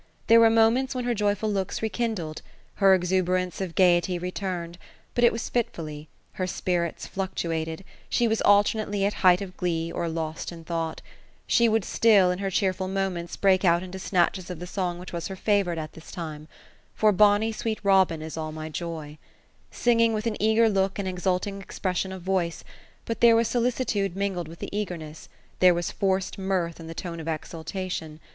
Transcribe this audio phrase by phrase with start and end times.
[0.25, 2.41] There were moments when her joyful looks rekindled;
[2.77, 4.79] her exuberance of gaiety re turned;
[5.13, 10.09] but it was fitfully; her spirits fluctuated; she was alternately at height of glee, or
[10.09, 11.03] lost in thought
[11.45, 15.13] She would still, in her cheerful momenta, break out into snatches of the song which
[15.13, 16.47] was her favorite at this time;—'
[16.95, 19.19] For bonny sweet Robin is all my joy;"
[19.85, 22.63] singing with an eager look, and exulting expression of voice;
[23.05, 25.29] but there was solicitude mingled with the eagerness;
[25.59, 28.19] there was forced mirth in the tone of exultation.